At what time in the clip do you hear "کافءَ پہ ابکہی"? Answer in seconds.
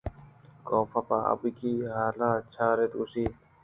0.67-1.71